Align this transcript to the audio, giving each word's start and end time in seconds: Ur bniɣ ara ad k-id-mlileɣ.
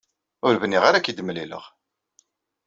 Ur 0.47 0.55
bniɣ 0.61 0.83
ara 0.85 0.97
ad 0.99 1.03
k-id-mlileɣ. 1.03 1.63